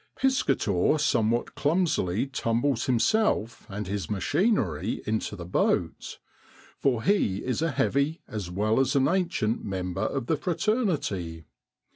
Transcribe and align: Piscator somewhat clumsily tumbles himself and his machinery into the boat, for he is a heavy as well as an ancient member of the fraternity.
Piscator 0.15 0.97
somewhat 0.97 1.53
clumsily 1.53 2.25
tumbles 2.25 2.87
himself 2.87 3.67
and 3.69 3.85
his 3.85 4.09
machinery 4.09 5.03
into 5.05 5.35
the 5.35 5.45
boat, 5.45 6.17
for 6.79 7.03
he 7.03 7.45
is 7.45 7.61
a 7.61 7.69
heavy 7.69 8.19
as 8.27 8.49
well 8.49 8.79
as 8.79 8.95
an 8.95 9.07
ancient 9.07 9.63
member 9.63 10.01
of 10.01 10.25
the 10.25 10.37
fraternity. 10.37 11.45